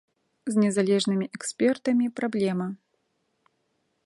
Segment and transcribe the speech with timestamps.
[0.53, 2.67] З незалежнымі экспертамі праблема.